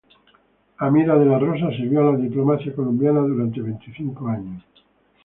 Amira 0.85 1.17
de 1.19 1.27
la 1.27 1.37
Rosa 1.37 1.69
sirvió 1.75 2.01
a 2.09 2.13
la 2.13 2.17
diplomacia 2.17 2.73
colombiana 2.73 3.19
durante 3.21 3.61
veinticinco 3.61 4.27
años. 4.29 4.65